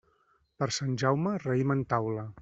[0.61, 2.25] Per Sant Jaume, raïm en taula.